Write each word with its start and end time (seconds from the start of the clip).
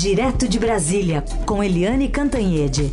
Direto 0.00 0.48
de 0.48 0.58
Brasília, 0.58 1.22
com 1.44 1.62
Eliane 1.62 2.08
Cantanhede. 2.08 2.90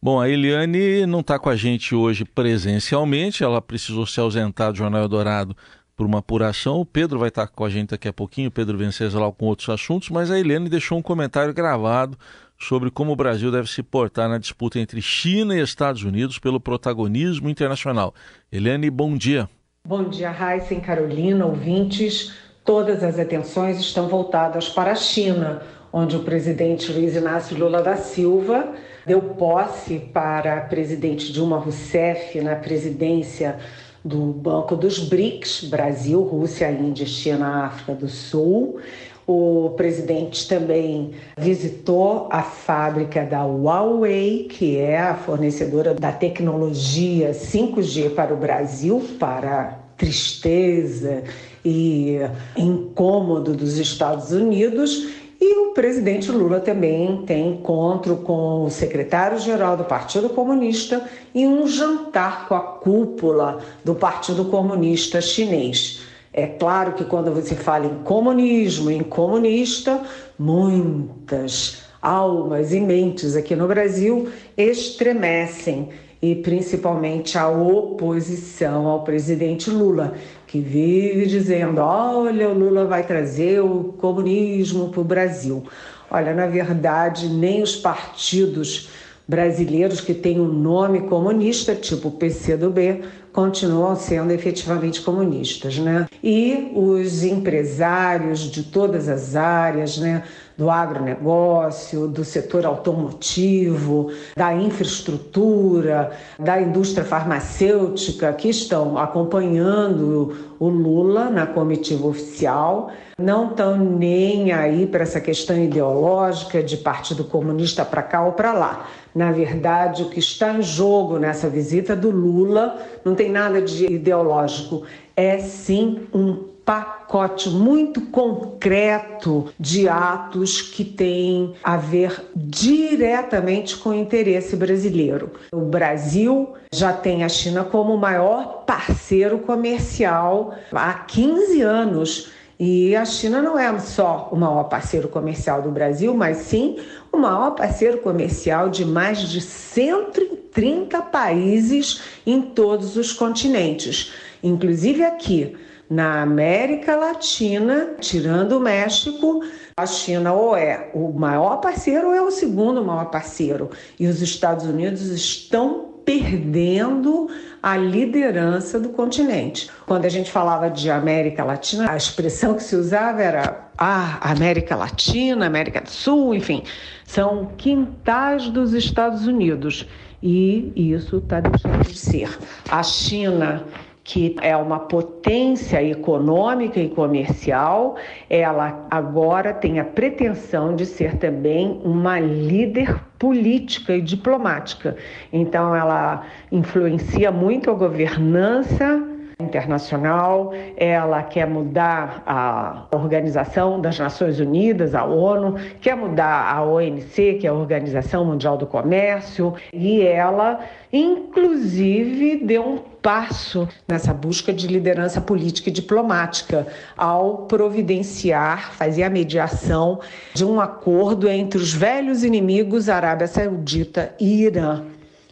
Bom, 0.00 0.20
a 0.20 0.28
Eliane 0.28 1.04
não 1.06 1.18
está 1.18 1.40
com 1.40 1.48
a 1.48 1.56
gente 1.56 1.92
hoje 1.92 2.24
presencialmente, 2.24 3.42
ela 3.42 3.60
precisou 3.60 4.06
se 4.06 4.20
ausentar 4.20 4.70
do 4.70 4.78
Jornal 4.78 5.02
Eldorado 5.02 5.56
por 5.96 6.06
uma 6.06 6.18
apuração. 6.18 6.78
O 6.78 6.86
Pedro 6.86 7.18
vai 7.18 7.30
estar 7.30 7.48
com 7.48 7.64
a 7.64 7.68
gente 7.68 7.90
daqui 7.90 8.06
a 8.06 8.12
pouquinho, 8.12 8.46
o 8.46 8.52
Pedro 8.52 8.78
Venceslau 8.78 9.32
com 9.32 9.46
outros 9.46 9.68
assuntos, 9.68 10.08
mas 10.08 10.30
a 10.30 10.38
Eliane 10.38 10.68
deixou 10.68 10.96
um 10.96 11.02
comentário 11.02 11.52
gravado 11.52 12.16
sobre 12.58 12.90
como 12.90 13.12
o 13.12 13.16
Brasil 13.16 13.50
deve 13.50 13.68
se 13.68 13.82
portar 13.82 14.28
na 14.28 14.38
disputa 14.38 14.78
entre 14.78 15.00
China 15.02 15.54
e 15.54 15.62
Estados 15.62 16.02
Unidos 16.02 16.38
pelo 16.38 16.60
protagonismo 16.60 17.48
internacional. 17.48 18.14
Eliane, 18.50 18.90
bom 18.90 19.16
dia. 19.16 19.48
Bom 19.86 20.08
dia, 20.08 20.34
e 20.70 20.80
Carolina, 20.80 21.46
ouvintes. 21.46 22.34
Todas 22.64 23.04
as 23.04 23.18
atenções 23.18 23.78
estão 23.78 24.08
voltadas 24.08 24.68
para 24.68 24.90
a 24.90 24.96
China, 24.96 25.62
onde 25.92 26.16
o 26.16 26.24
presidente 26.24 26.90
Luiz 26.90 27.14
Inácio 27.14 27.56
Lula 27.56 27.82
da 27.82 27.96
Silva 27.96 28.74
deu 29.06 29.22
posse 29.22 30.00
para 30.00 30.58
a 30.58 30.60
presidente 30.62 31.32
Dilma 31.32 31.58
Rousseff 31.58 32.40
na 32.40 32.56
presidência 32.56 33.58
do 34.04 34.32
Banco 34.32 34.76
dos 34.76 34.98
BRICS, 34.98 35.64
Brasil, 35.64 36.22
Rússia, 36.22 36.70
Índia, 36.70 37.06
China, 37.06 37.66
África 37.66 37.94
do 37.94 38.08
Sul. 38.08 38.80
O 39.26 39.70
presidente 39.76 40.46
também 40.46 41.10
visitou 41.36 42.28
a 42.30 42.42
fábrica 42.42 43.24
da 43.24 43.44
Huawei, 43.44 44.44
que 44.48 44.78
é 44.78 45.00
a 45.00 45.16
fornecedora 45.16 45.92
da 45.92 46.12
tecnologia 46.12 47.32
5G 47.32 48.14
para 48.14 48.32
o 48.32 48.36
Brasil, 48.36 49.02
para 49.18 49.80
tristeza 49.96 51.24
e 51.64 52.18
incômodo 52.56 53.52
dos 53.52 53.78
Estados 53.78 54.30
Unidos. 54.30 55.08
E 55.40 55.58
o 55.58 55.72
presidente 55.72 56.30
Lula 56.30 56.60
também 56.60 57.22
tem 57.26 57.48
encontro 57.50 58.18
com 58.18 58.64
o 58.64 58.70
secretário-geral 58.70 59.76
do 59.76 59.84
Partido 59.84 60.28
Comunista 60.30 61.04
e 61.34 61.46
um 61.46 61.66
jantar 61.66 62.46
com 62.46 62.54
a 62.54 62.60
cúpula 62.60 63.58
do 63.84 63.94
Partido 63.94 64.44
Comunista 64.44 65.20
Chinês. 65.20 66.05
É 66.36 66.46
claro 66.46 66.92
que 66.92 67.02
quando 67.02 67.32
você 67.32 67.54
fala 67.54 67.86
em 67.86 68.02
comunismo, 68.04 68.90
em 68.90 69.02
comunista, 69.02 70.02
muitas 70.38 71.84
almas 72.02 72.74
e 72.74 72.80
mentes 72.80 73.34
aqui 73.34 73.56
no 73.56 73.66
Brasil 73.66 74.28
estremecem 74.54 75.88
e 76.20 76.34
principalmente 76.34 77.38
a 77.38 77.48
oposição 77.48 78.86
ao 78.86 79.02
presidente 79.02 79.70
Lula, 79.70 80.12
que 80.46 80.60
vive 80.60 81.24
dizendo: 81.24 81.80
olha, 81.80 82.50
o 82.50 82.52
Lula 82.52 82.84
vai 82.84 83.02
trazer 83.02 83.60
o 83.60 83.94
comunismo 83.98 84.90
para 84.90 85.00
o 85.00 85.04
Brasil. 85.04 85.64
Olha, 86.10 86.34
na 86.34 86.46
verdade, 86.46 87.30
nem 87.30 87.62
os 87.62 87.74
partidos 87.74 88.90
brasileiros 89.26 90.00
que 90.02 90.12
têm 90.12 90.38
um 90.38 90.46
nome 90.46 91.08
comunista, 91.08 91.74
tipo 91.74 92.08
o 92.08 92.12
PCdoB, 92.12 93.02
continuam 93.36 93.94
sendo 93.94 94.32
efetivamente 94.32 95.02
comunistas, 95.02 95.78
né? 95.78 96.08
E 96.24 96.72
os 96.74 97.22
empresários 97.22 98.50
de 98.50 98.62
todas 98.62 99.10
as 99.10 99.36
áreas, 99.36 99.98
né? 99.98 100.22
Do 100.56 100.70
agronegócio, 100.70 102.08
do 102.08 102.24
setor 102.24 102.64
automotivo, 102.64 104.10
da 104.34 104.54
infraestrutura, 104.54 106.12
da 106.38 106.58
indústria 106.62 107.04
farmacêutica, 107.04 108.32
que 108.32 108.48
estão 108.48 108.96
acompanhando 108.96 110.34
o 110.58 110.68
Lula 110.70 111.28
na 111.28 111.46
comitiva 111.46 112.06
oficial, 112.06 112.90
não 113.18 113.50
estão 113.50 113.76
nem 113.76 114.50
aí 114.52 114.86
para 114.86 115.02
essa 115.02 115.20
questão 115.20 115.62
ideológica 115.62 116.62
de 116.62 116.78
Partido 116.78 117.22
Comunista 117.22 117.84
para 117.84 118.02
cá 118.02 118.24
ou 118.24 118.32
para 118.32 118.54
lá. 118.54 118.88
Na 119.16 119.32
verdade, 119.32 120.02
o 120.02 120.10
que 120.10 120.18
está 120.18 120.52
em 120.52 120.60
jogo 120.60 121.18
nessa 121.18 121.48
visita 121.48 121.96
do 121.96 122.10
Lula 122.10 122.76
não 123.02 123.14
tem 123.14 123.30
nada 123.30 123.62
de 123.62 123.86
ideológico, 123.86 124.82
é 125.16 125.38
sim 125.38 126.06
um 126.12 126.34
pacote 126.66 127.48
muito 127.48 128.02
concreto 128.10 129.48
de 129.58 129.88
atos 129.88 130.60
que 130.60 130.84
têm 130.84 131.54
a 131.64 131.78
ver 131.78 132.26
diretamente 132.36 133.78
com 133.78 133.88
o 133.88 133.94
interesse 133.94 134.54
brasileiro. 134.54 135.30
O 135.50 135.60
Brasil 135.60 136.52
já 136.70 136.92
tem 136.92 137.24
a 137.24 137.28
China 137.30 137.64
como 137.64 137.96
maior 137.96 138.64
parceiro 138.66 139.38
comercial 139.38 140.54
há 140.72 140.92
15 140.92 141.62
anos 141.62 142.35
e 142.58 142.96
a 142.96 143.04
China 143.04 143.42
não 143.42 143.58
é 143.58 143.78
só 143.78 144.30
o 144.32 144.36
maior 144.36 144.64
parceiro 144.64 145.08
comercial 145.08 145.60
do 145.60 145.70
Brasil, 145.70 146.14
mas 146.14 146.38
sim 146.38 146.78
o 147.12 147.18
maior 147.18 147.50
parceiro 147.50 147.98
comercial 147.98 148.70
de 148.70 148.84
mais 148.84 149.20
de 149.20 149.40
130 149.42 151.02
países 151.02 152.00
em 152.26 152.40
todos 152.40 152.96
os 152.96 153.12
continentes, 153.12 154.12
inclusive 154.42 155.04
aqui 155.04 155.56
na 155.88 156.22
América 156.22 156.96
Latina, 156.96 157.94
tirando 158.00 158.52
o 158.52 158.60
México, 158.60 159.42
a 159.76 159.86
China 159.86 160.32
ou 160.32 160.56
é 160.56 160.90
o 160.94 161.12
maior 161.12 161.58
parceiro 161.58 162.08
ou 162.08 162.14
é 162.14 162.22
o 162.22 162.30
segundo 162.30 162.84
maior 162.84 163.10
parceiro. 163.10 163.70
E 164.00 164.06
os 164.06 164.20
Estados 164.20 164.64
Unidos 164.64 165.02
estão 165.02 165.95
perdendo 166.06 167.28
a 167.60 167.76
liderança 167.76 168.78
do 168.78 168.90
continente. 168.90 169.68
Quando 169.84 170.06
a 170.06 170.08
gente 170.08 170.30
falava 170.30 170.70
de 170.70 170.88
América 170.88 171.42
Latina, 171.42 171.90
a 171.90 171.96
expressão 171.96 172.54
que 172.54 172.62
se 172.62 172.76
usava 172.76 173.20
era 173.20 173.68
ah, 173.76 174.18
América 174.20 174.76
Latina, 174.76 175.46
América 175.46 175.80
do 175.80 175.90
Sul, 175.90 176.32
enfim, 176.32 176.62
são 177.04 177.50
quintais 177.56 178.48
dos 178.48 178.72
Estados 178.72 179.26
Unidos. 179.26 179.86
E 180.22 180.72
isso 180.76 181.18
está 181.18 181.40
deixando 181.40 181.84
de 181.84 181.98
ser. 181.98 182.38
A 182.70 182.82
China 182.82 183.64
que 184.06 184.36
é 184.40 184.56
uma 184.56 184.78
potência 184.78 185.82
econômica 185.82 186.78
e 186.78 186.88
comercial, 186.88 187.96
ela 188.30 188.86
agora 188.88 189.52
tem 189.52 189.80
a 189.80 189.84
pretensão 189.84 190.76
de 190.76 190.86
ser 190.86 191.16
também 191.16 191.80
uma 191.82 192.20
líder 192.20 193.00
política 193.18 193.96
e 193.96 194.00
diplomática. 194.00 194.96
Então, 195.32 195.74
ela 195.74 196.22
influencia 196.52 197.32
muito 197.32 197.68
a 197.68 197.74
governança 197.74 199.02
internacional, 199.40 200.52
ela 200.76 201.22
quer 201.22 201.46
mudar 201.46 202.22
a 202.24 202.86
Organização 202.92 203.80
das 203.80 203.98
Nações 203.98 204.40
Unidas, 204.40 204.94
a 204.94 205.04
ONU, 205.04 205.56
quer 205.80 205.94
mudar 205.94 206.54
a 206.54 206.64
OMC, 206.64 207.34
que 207.34 207.46
é 207.46 207.50
a 207.50 207.52
Organização 207.52 208.24
Mundial 208.24 208.56
do 208.56 208.66
Comércio, 208.66 209.52
e 209.74 210.00
ela, 210.00 210.60
inclusive, 210.90 212.36
deu 212.36 212.62
um 212.62 212.95
passo 213.06 213.68
nessa 213.86 214.12
busca 214.12 214.52
de 214.52 214.66
liderança 214.66 215.20
política 215.20 215.68
e 215.68 215.72
diplomática 215.72 216.66
ao 216.96 217.46
providenciar, 217.46 218.72
fazer 218.72 219.04
a 219.04 219.10
mediação 219.10 220.00
de 220.34 220.44
um 220.44 220.60
acordo 220.60 221.28
entre 221.28 221.56
os 221.56 221.72
velhos 221.72 222.24
inimigos 222.24 222.88
Arábia 222.88 223.28
Saudita 223.28 224.12
e 224.18 224.42
Irã. 224.42 224.82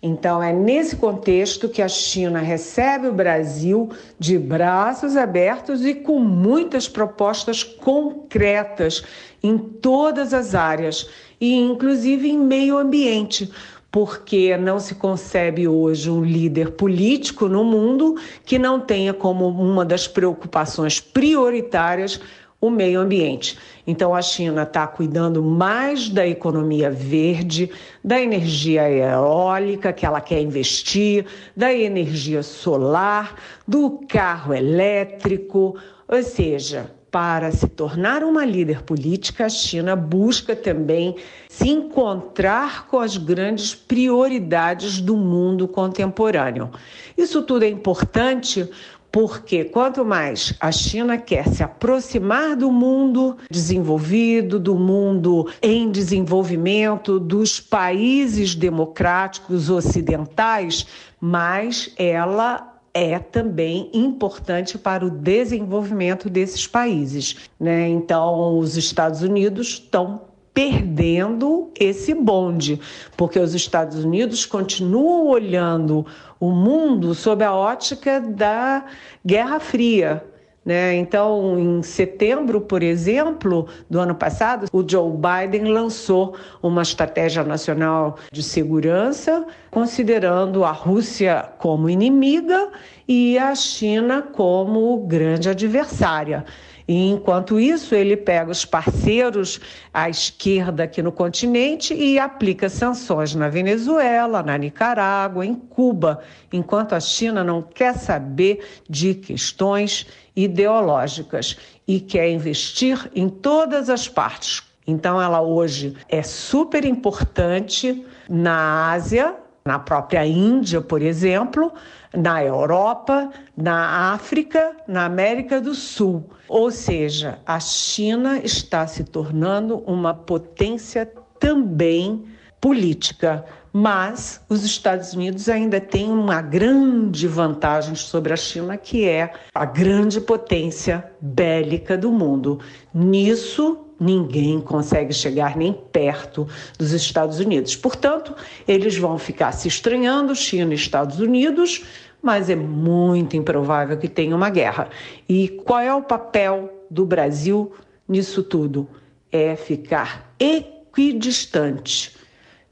Então, 0.00 0.40
é 0.40 0.52
nesse 0.52 0.94
contexto 0.94 1.68
que 1.68 1.82
a 1.82 1.88
China 1.88 2.38
recebe 2.38 3.08
o 3.08 3.12
Brasil 3.12 3.90
de 4.16 4.38
braços 4.38 5.16
abertos 5.16 5.84
e 5.84 5.92
com 5.92 6.20
muitas 6.20 6.88
propostas 6.88 7.64
concretas 7.64 9.02
em 9.42 9.58
todas 9.58 10.32
as 10.32 10.54
áreas, 10.54 11.10
e 11.40 11.56
inclusive 11.56 12.28
em 12.28 12.38
meio 12.38 12.78
ambiente, 12.78 13.50
porque 13.96 14.58
não 14.58 14.78
se 14.78 14.94
concebe 14.94 15.66
hoje 15.66 16.10
um 16.10 16.22
líder 16.22 16.72
político 16.72 17.48
no 17.48 17.64
mundo 17.64 18.14
que 18.44 18.58
não 18.58 18.78
tenha 18.78 19.14
como 19.14 19.48
uma 19.48 19.86
das 19.86 20.06
preocupações 20.06 21.00
prioritárias 21.00 22.20
o 22.60 22.68
meio 22.68 23.00
ambiente. 23.00 23.58
Então 23.86 24.14
a 24.14 24.20
China 24.20 24.64
está 24.64 24.86
cuidando 24.86 25.42
mais 25.42 26.10
da 26.10 26.26
economia 26.26 26.90
verde, 26.90 27.70
da 28.04 28.20
energia 28.20 28.86
eólica 28.86 29.94
que 29.94 30.04
ela 30.04 30.20
quer 30.20 30.42
investir, 30.42 31.24
da 31.56 31.72
energia 31.72 32.42
solar, 32.42 33.36
do 33.66 34.00
carro 34.06 34.52
elétrico, 34.52 35.74
ou 36.06 36.22
seja, 36.22 36.90
para 37.16 37.50
se 37.50 37.66
tornar 37.66 38.22
uma 38.22 38.44
líder 38.44 38.82
política, 38.82 39.46
a 39.46 39.48
China 39.48 39.96
busca 39.96 40.54
também 40.54 41.16
se 41.48 41.70
encontrar 41.70 42.88
com 42.88 42.98
as 42.98 43.16
grandes 43.16 43.74
prioridades 43.74 45.00
do 45.00 45.16
mundo 45.16 45.66
contemporâneo. 45.66 46.70
Isso 47.16 47.40
tudo 47.40 47.64
é 47.64 47.68
importante 47.68 48.68
porque 49.10 49.64
quanto 49.64 50.04
mais 50.04 50.52
a 50.60 50.70
China 50.70 51.16
quer 51.16 51.48
se 51.48 51.62
aproximar 51.62 52.54
do 52.54 52.70
mundo 52.70 53.38
desenvolvido, 53.50 54.60
do 54.60 54.74
mundo 54.74 55.50
em 55.62 55.90
desenvolvimento, 55.90 57.18
dos 57.18 57.58
países 57.58 58.54
democráticos 58.54 59.70
ocidentais, 59.70 60.86
mais 61.18 61.94
ela 61.96 62.75
é 62.96 63.18
também 63.18 63.90
importante 63.92 64.78
para 64.78 65.04
o 65.04 65.10
desenvolvimento 65.10 66.30
desses 66.30 66.66
países. 66.66 67.36
Né? 67.60 67.88
Então, 67.88 68.58
os 68.58 68.78
Estados 68.78 69.20
Unidos 69.20 69.68
estão 69.68 70.22
perdendo 70.54 71.70
esse 71.78 72.14
bonde, 72.14 72.80
porque 73.14 73.38
os 73.38 73.54
Estados 73.54 74.02
Unidos 74.02 74.46
continuam 74.46 75.26
olhando 75.26 76.06
o 76.40 76.50
mundo 76.50 77.14
sob 77.14 77.44
a 77.44 77.52
ótica 77.54 78.18
da 78.18 78.86
Guerra 79.24 79.60
Fria. 79.60 80.24
Né? 80.66 80.96
Então, 80.96 81.56
em 81.56 81.80
setembro, 81.80 82.60
por 82.60 82.82
exemplo, 82.82 83.68
do 83.88 84.00
ano 84.00 84.16
passado, 84.16 84.66
o 84.72 84.84
Joe 84.86 85.12
Biden 85.12 85.66
lançou 85.66 86.34
uma 86.60 86.82
estratégia 86.82 87.44
nacional 87.44 88.16
de 88.32 88.42
segurança, 88.42 89.46
considerando 89.70 90.64
a 90.64 90.72
Rússia 90.72 91.48
como 91.58 91.88
inimiga 91.88 92.68
e 93.06 93.38
a 93.38 93.54
China 93.54 94.22
como 94.22 95.06
grande 95.06 95.48
adversária. 95.48 96.44
E 96.88 97.08
enquanto 97.08 97.58
isso, 97.58 97.94
ele 97.94 98.16
pega 98.16 98.50
os 98.50 98.64
parceiros 98.64 99.60
à 99.92 100.08
esquerda 100.08 100.84
aqui 100.84 101.02
no 101.02 101.10
continente 101.10 101.92
e 101.92 102.18
aplica 102.18 102.68
sanções 102.68 103.34
na 103.34 103.48
Venezuela, 103.48 104.42
na 104.42 104.56
Nicarágua, 104.56 105.44
em 105.44 105.54
Cuba, 105.54 106.20
enquanto 106.52 106.94
a 106.94 107.00
China 107.00 107.42
não 107.42 107.60
quer 107.60 107.94
saber 107.94 108.60
de 108.88 109.14
questões 109.14 110.06
ideológicas 110.36 111.56
e 111.88 111.98
quer 111.98 112.30
investir 112.30 113.10
em 113.14 113.28
todas 113.28 113.90
as 113.90 114.08
partes. 114.08 114.62
Então, 114.86 115.20
ela 115.20 115.40
hoje 115.40 115.96
é 116.08 116.22
super 116.22 116.84
importante 116.84 118.06
na 118.28 118.92
Ásia, 118.92 119.34
na 119.66 119.78
própria 119.78 120.24
Índia, 120.24 120.80
por 120.80 121.02
exemplo, 121.02 121.72
na 122.16 122.42
Europa, 122.42 123.30
na 123.56 124.12
África, 124.14 124.76
na 124.86 125.04
América 125.04 125.60
do 125.60 125.74
Sul. 125.74 126.24
Ou 126.48 126.70
seja, 126.70 127.38
a 127.44 127.58
China 127.58 128.38
está 128.38 128.86
se 128.86 129.04
tornando 129.04 129.78
uma 129.78 130.14
potência 130.14 131.10
também 131.38 132.24
política. 132.60 133.44
Mas 133.72 134.40
os 134.48 134.64
Estados 134.64 135.12
Unidos 135.12 135.50
ainda 135.50 135.78
têm 135.78 136.10
uma 136.10 136.40
grande 136.40 137.28
vantagem 137.28 137.94
sobre 137.94 138.32
a 138.32 138.36
China, 138.36 138.78
que 138.78 139.06
é 139.06 139.30
a 139.54 139.66
grande 139.66 140.18
potência 140.18 141.04
bélica 141.20 141.98
do 141.98 142.10
mundo. 142.10 142.58
Nisso, 142.94 143.85
ninguém 143.98 144.60
consegue 144.60 145.12
chegar 145.12 145.56
nem 145.56 145.72
perto 145.72 146.46
dos 146.78 146.92
Estados 146.92 147.40
Unidos. 147.40 147.74
Portanto, 147.76 148.34
eles 148.66 148.96
vão 148.96 149.18
ficar 149.18 149.52
se 149.52 149.68
estranhando, 149.68 150.34
China 150.34 150.72
e 150.72 150.76
Estados 150.76 151.18
Unidos, 151.18 151.84
mas 152.22 152.50
é 152.50 152.56
muito 152.56 153.36
improvável 153.36 153.96
que 153.96 154.08
tenha 154.08 154.34
uma 154.34 154.50
guerra. 154.50 154.88
E 155.28 155.48
qual 155.48 155.80
é 155.80 155.94
o 155.94 156.02
papel 156.02 156.84
do 156.90 157.04
Brasil 157.06 157.72
nisso 158.08 158.42
tudo? 158.42 158.88
É 159.30 159.56
ficar 159.56 160.34
equidistante 160.38 162.16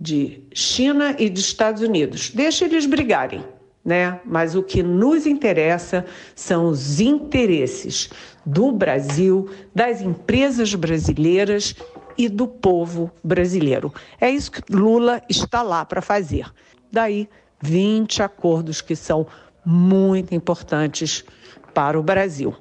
de 0.00 0.42
China 0.52 1.16
e 1.18 1.28
de 1.28 1.40
Estados 1.40 1.82
Unidos. 1.82 2.30
Deixa 2.30 2.64
eles 2.64 2.86
brigarem. 2.86 3.44
Né? 3.88 4.20
Mas 4.22 4.54
o 4.54 4.62
que 4.62 4.82
nos 4.82 5.26
interessa 5.26 6.04
são 6.34 6.68
os 6.68 7.00
interesses 7.00 8.10
do 8.44 8.70
Brasil, 8.70 9.48
das 9.74 10.02
empresas 10.02 10.74
brasileiras 10.74 11.74
e 12.18 12.28
do 12.28 12.46
povo 12.46 13.10
brasileiro. 13.24 13.90
É 14.20 14.28
isso 14.28 14.52
que 14.52 14.60
Lula 14.70 15.22
está 15.26 15.62
lá 15.62 15.86
para 15.86 16.02
fazer. 16.02 16.52
Daí 16.92 17.30
20 17.62 18.22
acordos 18.22 18.82
que 18.82 18.94
são 18.94 19.26
muito 19.64 20.34
importantes 20.34 21.24
para 21.72 21.98
o 21.98 22.02
Brasil. 22.02 22.54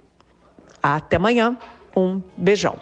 Até 0.81 1.18
amanhã, 1.18 1.57
um 1.94 2.21
beijão. 2.38 2.79